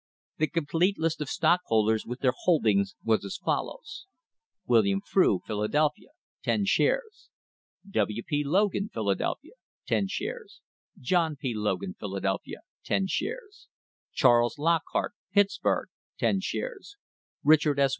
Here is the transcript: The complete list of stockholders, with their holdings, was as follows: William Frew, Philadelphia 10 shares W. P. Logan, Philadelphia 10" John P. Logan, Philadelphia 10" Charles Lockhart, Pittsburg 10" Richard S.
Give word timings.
The 0.39 0.47
complete 0.47 0.97
list 0.97 1.21
of 1.21 1.29
stockholders, 1.29 2.07
with 2.07 2.21
their 2.21 2.33
holdings, 2.35 2.95
was 3.03 3.23
as 3.23 3.37
follows: 3.37 4.07
William 4.65 4.99
Frew, 4.99 5.41
Philadelphia 5.45 6.07
10 6.43 6.65
shares 6.65 7.29
W. 7.87 8.23
P. 8.23 8.43
Logan, 8.43 8.89
Philadelphia 8.91 9.51
10" 9.85 10.07
John 11.09 11.35
P. 11.35 11.53
Logan, 11.53 11.93
Philadelphia 11.99 12.61
10" 12.83 13.05
Charles 14.11 14.57
Lockhart, 14.57 15.13
Pittsburg 15.33 15.89
10" 16.17 16.39
Richard 17.43 17.79
S. 17.79 17.89